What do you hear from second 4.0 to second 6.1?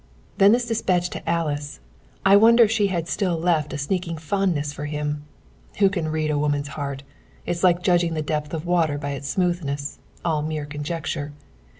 fondness for him! Who can